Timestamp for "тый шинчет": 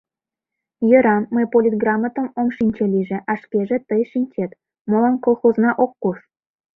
3.87-4.51